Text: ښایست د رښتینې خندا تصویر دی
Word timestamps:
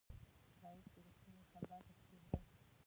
ښایست 0.59 0.89
د 0.93 0.95
رښتینې 1.05 1.41
خندا 1.51 1.77
تصویر 1.87 2.21
دی 2.29 2.37